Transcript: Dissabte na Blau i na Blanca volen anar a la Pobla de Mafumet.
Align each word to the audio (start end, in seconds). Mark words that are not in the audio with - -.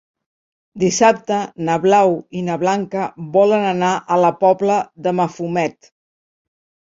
Dissabte 0.83 1.35
na 1.67 1.75
Blau 1.83 2.13
i 2.39 2.41
na 2.47 2.55
Blanca 2.63 3.03
volen 3.37 3.67
anar 3.73 3.91
a 4.17 4.19
la 4.23 4.33
Pobla 4.41 4.79
de 5.09 5.15
Mafumet. 5.21 5.93